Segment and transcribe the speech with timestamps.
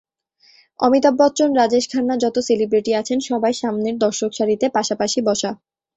[0.79, 5.51] অমিতাভ বচ্চন, রাজেশ খান্না-যত সেলিব্রিটি আছেন, সবাই সামনের দর্শকসারিতে পাশাপাশি বসা।